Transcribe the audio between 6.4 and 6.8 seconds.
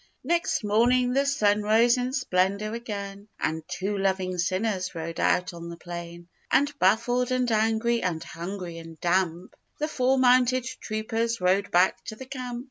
And